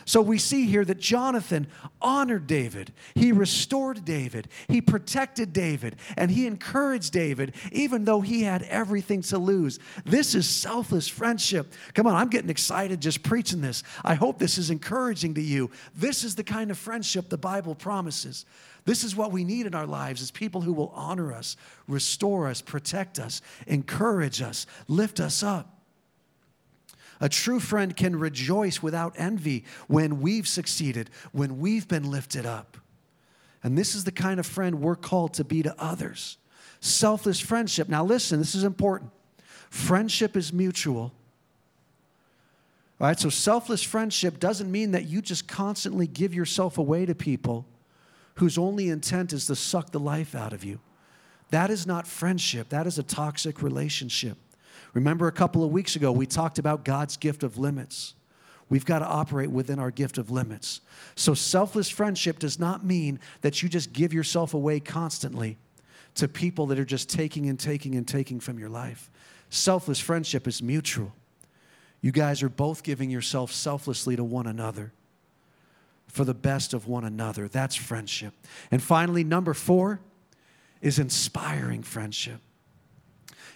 [0.05, 1.67] So we see here that Jonathan
[2.01, 2.93] honored David.
[3.15, 4.49] He restored David.
[4.69, 5.97] He protected David.
[6.17, 9.79] And he encouraged David, even though he had everything to lose.
[10.05, 11.73] This is selfless friendship.
[11.95, 13.83] Come on, I'm getting excited just preaching this.
[14.05, 15.71] I hope this is encouraging to you.
[15.97, 18.45] This is the kind of friendship the Bible promises.
[18.85, 21.57] This is what we need in our lives is people who will honor us,
[21.89, 25.74] restore us, protect us, encourage us, lift us up.
[27.21, 32.77] A true friend can rejoice without envy when we've succeeded, when we've been lifted up.
[33.63, 36.37] And this is the kind of friend we're called to be to others.
[36.81, 37.89] Selfless friendship.
[37.89, 39.11] Now, listen, this is important.
[39.71, 41.13] Friendship is mutual.
[43.01, 47.15] All right, so selfless friendship doesn't mean that you just constantly give yourself away to
[47.15, 47.67] people
[48.35, 50.81] whose only intent is to suck the life out of you.
[51.51, 54.37] That is not friendship, that is a toxic relationship.
[54.95, 58.15] Remember a couple of weeks ago, we talked about God's gift of limits.
[58.71, 60.81] We've got to operate within our gift of limits.
[61.17, 65.59] So, selfless friendship does not mean that you just give yourself away constantly
[66.15, 69.11] to people that are just taking and taking and taking from your life.
[69.51, 71.13] Selfless friendship is mutual.
[72.01, 74.93] You guys are both giving yourself selflessly to one another
[76.07, 77.49] for the best of one another.
[77.49, 78.33] That's friendship.
[78.71, 80.01] And finally, number four
[80.81, 82.41] is inspiring friendship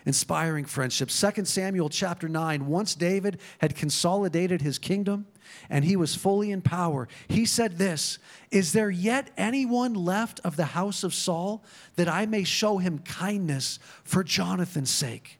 [0.09, 1.11] inspiring friendship.
[1.11, 5.27] 2 Samuel chapter 9, once David had consolidated his kingdom
[5.69, 8.19] and he was fully in power, he said this
[8.51, 11.63] Is there yet anyone left of the house of Saul
[11.97, 15.39] that I may show him kindness for Jonathan's sake?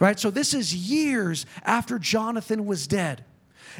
[0.00, 0.18] Right?
[0.18, 3.26] So this is years after Jonathan was dead.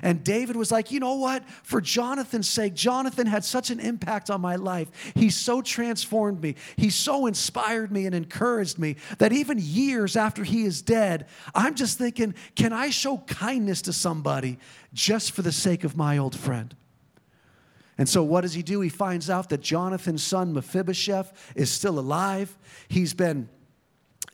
[0.03, 1.49] And David was like, you know what?
[1.63, 5.13] For Jonathan's sake, Jonathan had such an impact on my life.
[5.15, 6.55] He so transformed me.
[6.77, 11.75] He so inspired me and encouraged me that even years after he is dead, I'm
[11.75, 14.59] just thinking, can I show kindness to somebody
[14.93, 16.75] just for the sake of my old friend?
[17.99, 18.81] And so, what does he do?
[18.81, 22.57] He finds out that Jonathan's son Mephibosheth is still alive.
[22.87, 23.49] He's been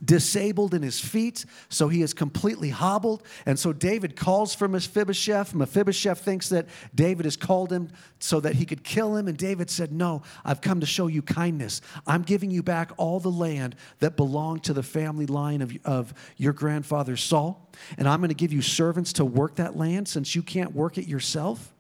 [0.02, 3.22] disabled in his feet, so he is completely hobbled.
[3.46, 5.54] And so David calls for Mephibosheth.
[5.54, 9.28] Mephibosheth thinks that David has called him so that he could kill him.
[9.28, 11.80] And David said, No, I've come to show you kindness.
[12.06, 16.14] I'm giving you back all the land that belonged to the family line of, of
[16.36, 17.68] your grandfather Saul.
[17.98, 20.98] And I'm going to give you servants to work that land since you can't work
[20.98, 21.72] it yourself.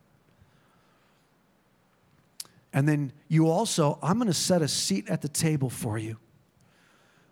[2.72, 6.18] And then you also, I'm going to set a seat at the table for you.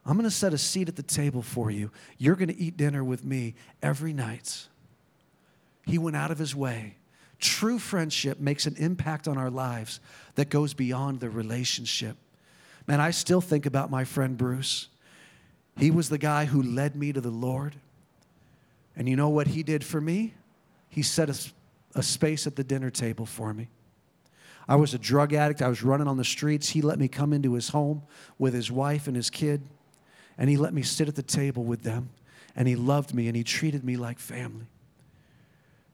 [0.05, 1.91] I'm going to set a seat at the table for you.
[2.19, 4.67] You're going to eat dinner with me every night.
[5.87, 6.97] He went out of his way.
[7.39, 10.01] True friendship makes an impact on our lives
[10.35, 12.17] that goes beyond the relationship.
[12.87, 14.89] Man, I still think about my friend Bruce.
[15.77, 17.77] He was the guy who led me to the Lord.
[18.97, 20.35] And you know what he did for me?
[20.89, 21.39] He set a,
[21.95, 23.69] a space at the dinner table for me.
[24.69, 25.63] I was a drug addict.
[25.63, 26.71] I was running on the streets.
[26.71, 28.03] He let me come into his home
[28.39, 29.63] with his wife and his kid
[30.39, 32.11] and he let me sit at the table with them.
[32.55, 34.67] And he loved me and he treated me like family.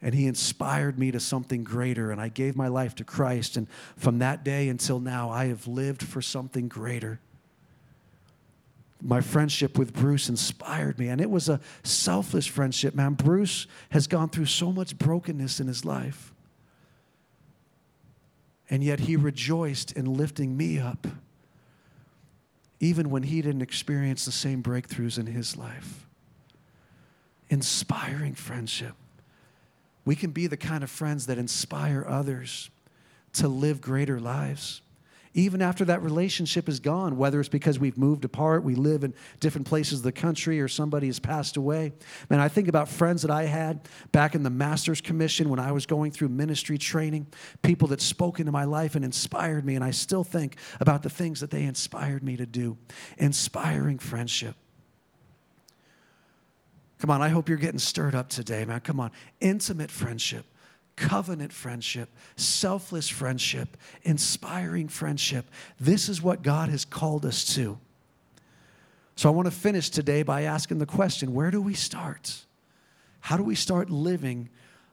[0.01, 2.11] And he inspired me to something greater.
[2.11, 3.57] And i gave my life to christ.
[3.57, 7.21] And from that day until now i have lived for something greater.
[9.01, 11.09] My friendship with bruce inspired me.
[11.09, 13.15] And it was a selfless friendship man.
[13.15, 16.33] Bruce has gone through so much brokenness in his life.
[18.71, 21.07] And yet he rejoiced in lifting me up
[22.81, 26.07] even when he didn't experience the same breakthroughs in his life.
[27.51, 28.95] Inspiring friendship.
[30.05, 32.71] We can be the kind of friends that inspire others
[33.35, 34.83] to live greater lives
[35.35, 39.15] even after that relationship is gone, whether it's because we've moved apart, we live in
[39.41, 41.93] different places of the country, or somebody has passed away.
[42.31, 45.73] Man, I think about friends that I had back in the Master's Commission when I
[45.73, 47.27] was going through ministry training,
[47.63, 51.11] people that spoke into my life and inspired me, and I still think about the
[51.11, 52.77] things that they inspired me to do.
[53.19, 54.57] Inspiring friendship.
[56.99, 58.81] Come on, I hope you're getting stirred up today, man.
[58.81, 59.13] Come on.
[59.41, 60.45] Intimate friendship
[60.99, 65.47] covenant friendship, selfless friendship, inspiring friendship.
[65.79, 67.79] This is what God has called us to.
[69.15, 72.45] So I want to finish today by asking the question where do we start?
[73.21, 74.49] How do we start living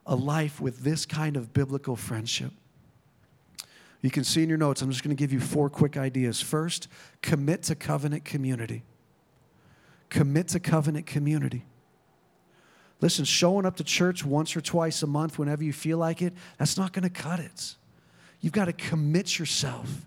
[0.05, 2.51] a life with this kind of biblical friendship?
[4.01, 6.39] You can see in your notes, I'm just going to give you four quick ideas.
[6.39, 6.87] First,
[7.23, 8.83] commit to covenant community.
[10.09, 11.65] Commit to covenant community.
[13.01, 16.33] Listen, showing up to church once or twice a month whenever you feel like it,
[16.57, 17.75] that's not going to cut it.
[18.41, 20.05] You've got to commit yourself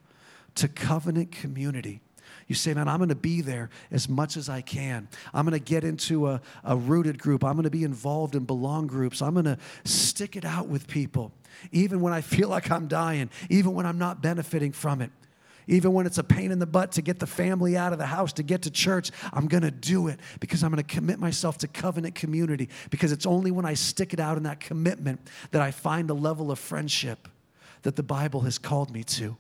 [0.57, 2.01] to covenant community.
[2.47, 5.07] You say, man, I'm going to be there as much as I can.
[5.35, 7.45] I'm going to get into a, a rooted group.
[7.45, 9.21] I'm going to be involved in belong groups.
[9.21, 11.33] I'm going to stick it out with people,
[11.73, 15.11] even when I feel like I'm dying, even when I'm not benefiting from it.
[15.69, 18.07] Even when it's a pain in the butt to get the family out of the
[18.07, 21.19] house, to get to church, I'm going to do it because I'm going to commit
[21.19, 22.71] myself to covenant community.
[22.89, 26.15] Because it's only when I stick it out in that commitment that I find a
[26.15, 27.29] level of friendship
[27.83, 29.37] that the Bible has called me to.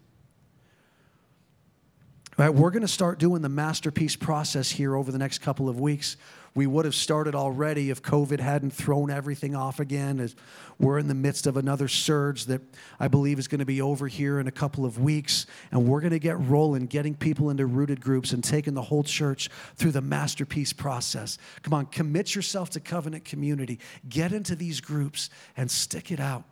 [2.39, 5.69] All right, we're going to start doing the masterpiece process here over the next couple
[5.69, 6.19] of weeks
[6.55, 10.21] we would have started already if COVID hadn't thrown everything off again.
[10.21, 10.35] As
[10.79, 12.63] we're in the midst of another surge that
[12.99, 15.47] I believe is going to be over here in a couple of weeks.
[15.71, 19.05] And we're going to get rolling, getting people into rooted groups and taking the whole
[19.05, 21.39] church through the masterpiece process.
[21.63, 23.79] Come on, commit yourself to covenant community.
[24.09, 26.45] Get into these groups and stick it out.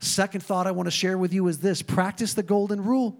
[0.00, 3.16] Second thought I want to share with you is this practice the golden rule.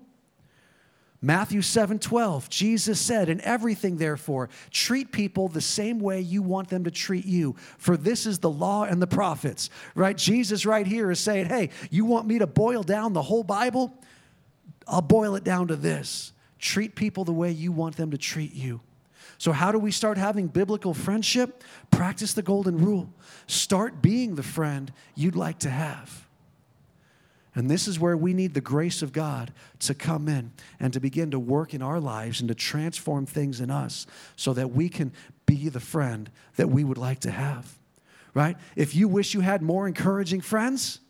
[1.24, 6.68] Matthew 7 12, Jesus said, In everything, therefore, treat people the same way you want
[6.68, 9.70] them to treat you, for this is the law and the prophets.
[9.94, 10.16] Right?
[10.16, 13.94] Jesus, right here, is saying, Hey, you want me to boil down the whole Bible?
[14.88, 18.54] I'll boil it down to this treat people the way you want them to treat
[18.54, 18.80] you.
[19.38, 21.62] So, how do we start having biblical friendship?
[21.90, 23.12] Practice the golden rule.
[23.46, 26.26] Start being the friend you'd like to have.
[27.54, 31.00] And this is where we need the grace of God to come in and to
[31.00, 34.88] begin to work in our lives and to transform things in us so that we
[34.88, 35.12] can
[35.44, 37.78] be the friend that we would like to have.
[38.32, 38.56] Right?
[38.74, 41.00] If you wish you had more encouraging friends,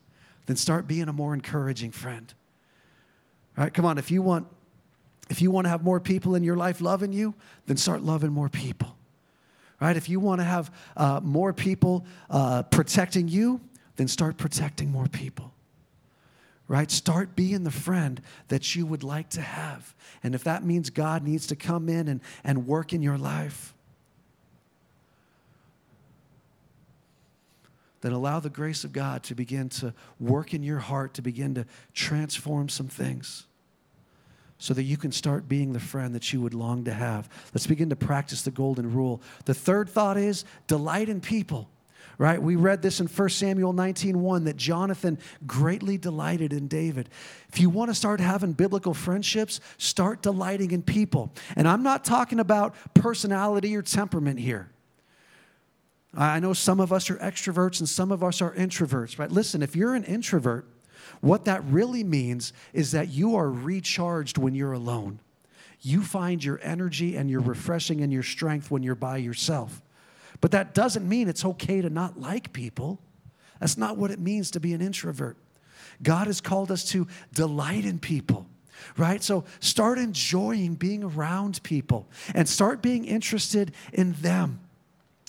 [0.46, 2.34] then start being a more encouraging friend.
[3.56, 3.72] Right?
[3.72, 4.48] Come on, if you want
[5.30, 7.32] if you want to have more people in your life loving you,
[7.66, 8.96] then start loving more people.
[9.80, 9.96] Right?
[9.96, 13.60] If you want to have uh, more people uh, protecting you,
[13.96, 15.52] then start protecting more people
[16.72, 16.90] right?
[16.90, 19.94] Start being the friend that you would like to have.
[20.22, 23.74] And if that means God needs to come in and, and work in your life,
[28.00, 31.54] then allow the grace of God to begin to work in your heart, to begin
[31.56, 33.44] to transform some things
[34.56, 37.28] so that you can start being the friend that you would long to have.
[37.52, 39.20] Let's begin to practice the golden rule.
[39.44, 41.68] The third thought is delight in people.
[42.18, 42.40] Right?
[42.40, 47.08] We read this in 1 Samuel 19:1 that Jonathan greatly delighted in David.
[47.48, 51.32] If you want to start having biblical friendships, start delighting in people.
[51.56, 54.68] And I'm not talking about personality or temperament here.
[56.14, 59.30] I know some of us are extroverts and some of us are introverts, right?
[59.30, 60.66] Listen, if you're an introvert,
[61.20, 65.20] what that really means is that you are recharged when you're alone.
[65.80, 69.82] You find your energy and your refreshing and your strength when you're by yourself.
[70.42, 73.00] But that doesn't mean it's okay to not like people.
[73.60, 75.38] That's not what it means to be an introvert.
[76.02, 78.46] God has called us to delight in people
[78.96, 79.22] right?
[79.22, 84.58] So start enjoying being around people and start being interested in them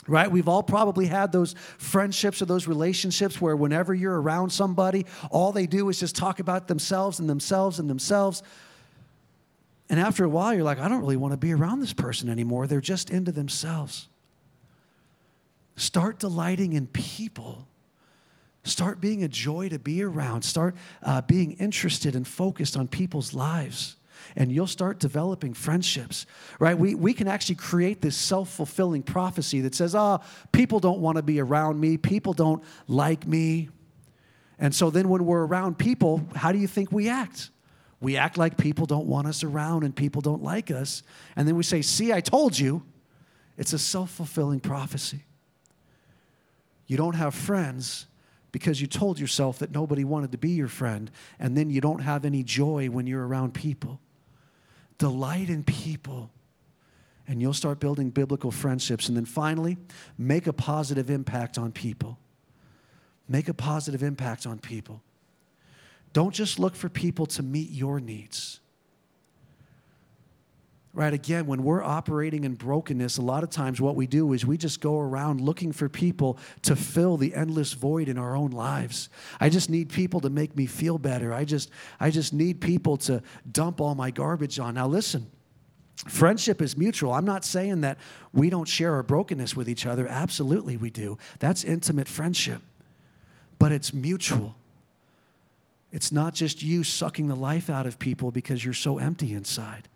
[0.07, 0.30] right?
[0.30, 5.51] We've all probably had those friendships or those relationships where whenever you're around somebody, all
[5.51, 8.43] they do is just talk about themselves and themselves and themselves.
[9.89, 12.30] And after a while, you're like, I don't really want to be around this person
[12.30, 12.68] anymore.
[12.68, 14.07] They're just into themselves.
[15.76, 17.67] Start delighting in people.
[18.63, 20.43] Start being a joy to be around.
[20.43, 23.97] Start uh, being interested and focused on people's lives
[24.36, 26.26] and you'll start developing friendships,
[26.59, 26.78] right?
[26.78, 30.21] We, we can actually create this self fulfilling prophecy that says, oh,
[30.51, 33.69] people don't want to be around me, people don't like me.
[34.59, 37.49] And so then when we're around people, how do you think we act?
[37.99, 41.03] We act like people don't want us around and people don't like us.
[41.36, 42.84] And then we say, see, I told you.
[43.55, 45.24] It's a self fulfilling prophecy.
[46.93, 48.05] You don't have friends
[48.51, 52.01] because you told yourself that nobody wanted to be your friend, and then you don't
[52.01, 53.99] have any joy when you're around people.
[54.99, 56.29] Delight in people.
[57.27, 59.07] And you'll start building biblical friendships.
[59.07, 59.79] And then finally,
[60.19, 62.19] make a positive impact on people.
[63.27, 65.01] Make a positive impact on people.
[66.13, 68.59] Don't just look for people to meet your needs
[70.93, 71.13] right?
[71.13, 74.57] Again, when we're operating in brokenness, a lot of times what we do is we
[74.57, 79.09] just go around looking for people to fill the endless void in our own lives.
[79.39, 81.33] I just need people to make me feel better.
[81.33, 84.75] I just, I just need people to dump all my garbage on.
[84.75, 85.29] Now, listen.
[86.07, 87.13] Friendship is mutual.
[87.13, 87.97] I'm not saying that
[88.33, 90.05] we don't share our brokenness with each other.
[90.07, 91.17] Absolutely, we do.
[91.39, 92.61] That's intimate friendship.
[93.57, 94.55] But it's mutual.
[95.93, 99.87] It's not just you sucking the life out of people because you're so empty inside.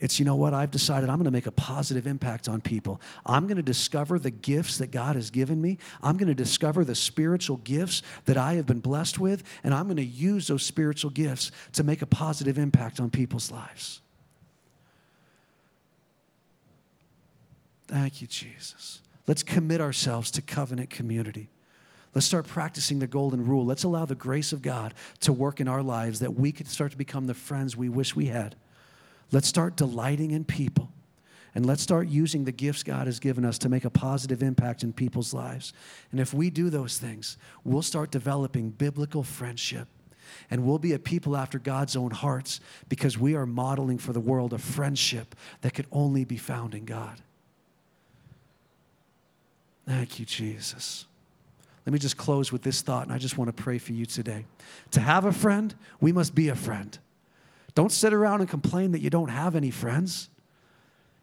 [0.00, 3.00] It's, you know what, I've decided I'm going to make a positive impact on people.
[3.26, 5.76] I'm going to discover the gifts that God has given me.
[6.02, 9.84] I'm going to discover the spiritual gifts that I have been blessed with, and I'm
[9.84, 14.00] going to use those spiritual gifts to make a positive impact on people's lives.
[17.86, 19.02] Thank you, Jesus.
[19.26, 21.50] Let's commit ourselves to covenant community.
[22.14, 23.66] Let's start practicing the golden rule.
[23.66, 26.92] Let's allow the grace of God to work in our lives that we can start
[26.92, 28.56] to become the friends we wish we had.
[29.32, 30.90] Let's start delighting in people.
[31.54, 34.82] And let's start using the gifts God has given us to make a positive impact
[34.82, 35.72] in people's lives.
[36.12, 39.88] And if we do those things, we'll start developing biblical friendship.
[40.48, 44.20] And we'll be a people after God's own hearts because we are modeling for the
[44.20, 47.20] world a friendship that could only be found in God.
[49.88, 51.06] Thank you, Jesus.
[51.84, 54.06] Let me just close with this thought, and I just want to pray for you
[54.06, 54.44] today.
[54.92, 56.96] To have a friend, we must be a friend.
[57.74, 60.28] Don't sit around and complain that you don't have any friends.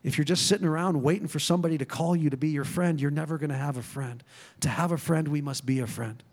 [0.03, 3.01] If you're just sitting around waiting for somebody to call you to be your friend,
[3.01, 4.23] you're never going to have a friend.
[4.61, 6.23] To have a friend, we must be a friend.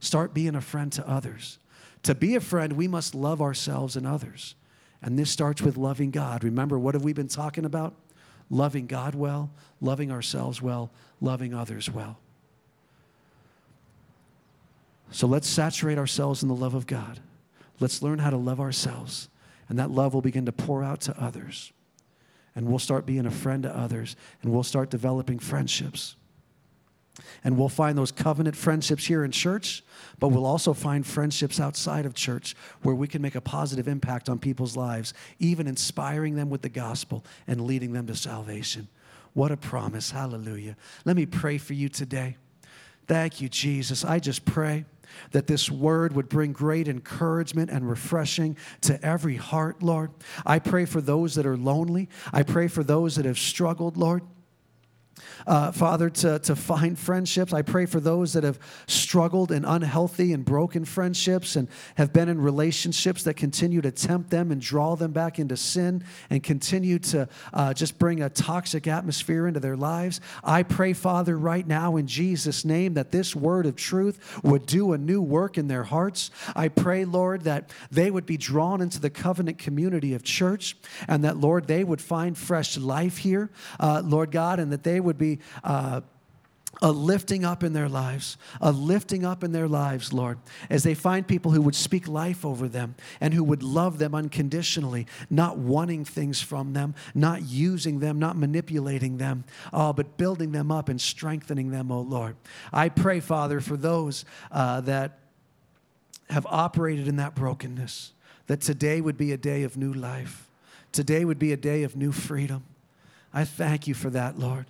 [0.00, 1.58] Start being a friend to others.
[2.04, 4.54] To be a friend, we must love ourselves and others.
[5.02, 6.42] And this starts with loving God.
[6.44, 7.94] Remember, what have we been talking about?
[8.48, 9.50] Loving God well,
[9.80, 10.90] loving ourselves well,
[11.20, 12.18] loving others well.
[15.12, 17.20] So let's saturate ourselves in the love of God.
[17.78, 19.28] Let's learn how to love ourselves.
[19.70, 21.72] And that love will begin to pour out to others.
[22.54, 24.16] And we'll start being a friend to others.
[24.42, 26.16] And we'll start developing friendships.
[27.44, 29.84] And we'll find those covenant friendships here in church,
[30.18, 34.28] but we'll also find friendships outside of church where we can make a positive impact
[34.28, 38.88] on people's lives, even inspiring them with the gospel and leading them to salvation.
[39.34, 40.10] What a promise.
[40.10, 40.76] Hallelujah.
[41.04, 42.36] Let me pray for you today.
[43.06, 44.04] Thank you, Jesus.
[44.04, 44.84] I just pray
[45.32, 50.10] that this word would bring great encouragement and refreshing to every heart, Lord.
[50.44, 52.08] I pray for those that are lonely.
[52.32, 54.22] I pray for those that have struggled, Lord.
[55.46, 57.52] Uh, Father, to, to find friendships.
[57.52, 62.28] I pray for those that have struggled in unhealthy and broken friendships and have been
[62.28, 66.98] in relationships that continue to tempt them and draw them back into sin and continue
[66.98, 70.20] to uh, just bring a toxic atmosphere into their lives.
[70.44, 74.92] I pray, Father, right now in Jesus' name that this word of truth would do
[74.92, 76.30] a new work in their hearts.
[76.54, 80.76] I pray, Lord, that they would be drawn into the covenant community of church
[81.08, 85.00] and that, Lord, they would find fresh life here, uh, Lord God, and that they
[85.00, 86.00] would be uh,
[86.82, 90.38] a lifting up in their lives, a lifting up in their lives, Lord,
[90.70, 94.14] as they find people who would speak life over them and who would love them
[94.14, 100.52] unconditionally, not wanting things from them, not using them, not manipulating them, uh, but building
[100.52, 102.36] them up and strengthening them, oh Lord.
[102.72, 105.18] I pray, Father, for those uh, that
[106.30, 108.12] have operated in that brokenness,
[108.46, 110.48] that today would be a day of new life.
[110.92, 112.64] Today would be a day of new freedom.
[113.34, 114.66] I thank you for that, Lord.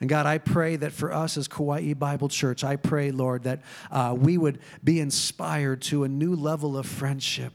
[0.00, 3.62] And God, I pray that for us as Kauai Bible Church, I pray, Lord, that
[3.90, 7.54] uh, we would be inspired to a new level of friendship.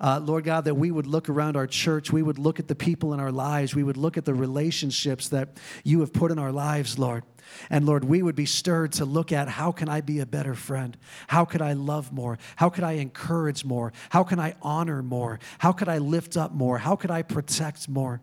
[0.00, 2.74] Uh, Lord God, that we would look around our church, we would look at the
[2.74, 6.38] people in our lives, we would look at the relationships that you have put in
[6.38, 7.22] our lives, Lord.
[7.70, 10.54] And Lord, we would be stirred to look at how can I be a better
[10.54, 10.96] friend?
[11.28, 12.38] How could I love more?
[12.56, 13.92] How could I encourage more?
[14.10, 15.38] How can I honor more?
[15.58, 16.78] How could I lift up more?
[16.78, 18.22] How could I protect more?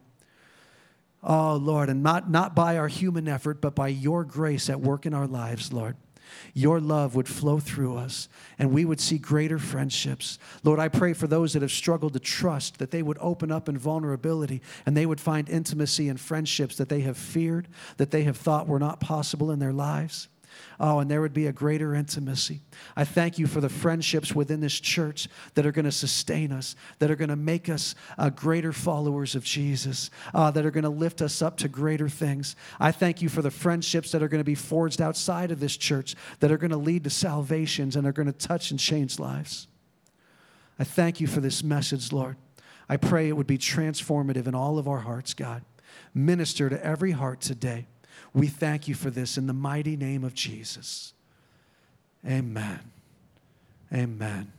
[1.24, 5.06] Oh, Lord, and not, not by our human effort, but by your grace at work
[5.06, 5.96] in our lives, Lord.
[6.54, 10.40] Your love would flow through us and we would see greater friendships.
[10.64, 13.68] Lord, I pray for those that have struggled to trust that they would open up
[13.68, 17.68] in vulnerability and they would find intimacy and friendships that they have feared,
[17.98, 20.30] that they have thought were not possible in their lives.
[20.80, 22.62] Oh, and there would be a greater intimacy.
[22.96, 26.76] I thank you for the friendships within this church that are going to sustain us,
[27.00, 30.84] that are going to make us uh, greater followers of Jesus, uh, that are going
[30.84, 32.56] to lift us up to greater things.
[32.80, 35.78] I thank you for the friendships that are going to be forged outside of this
[35.78, 39.20] church, that are going to lead to salvations and are going to touch and change
[39.20, 39.68] lives.
[40.80, 42.38] I thank you for this message, Lord.
[42.90, 45.64] I pray it would be transformative in all of our hearts, God.
[46.14, 47.88] Minister to every heart today.
[48.34, 51.14] We thank you for this in the mighty name of Jesus.
[52.26, 52.80] Amen.
[53.94, 54.54] Amen.